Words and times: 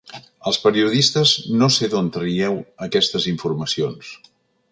Els 0.51 0.57
periodistes 0.61 1.33
no 1.59 1.67
sé 1.75 1.89
d’on 1.91 2.09
traieu 2.17 2.57
aquestes 2.87 3.31
informacions. 3.35 4.13